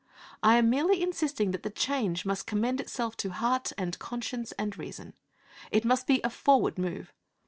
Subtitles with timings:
[0.41, 4.75] I am merely insisting that the change must commend itself to heart and conscience and
[4.75, 5.13] reason.
[5.69, 7.13] It must be a forward move.